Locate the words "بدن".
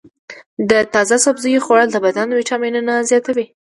2.05-2.27